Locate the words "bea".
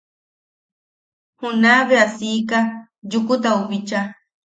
1.89-2.05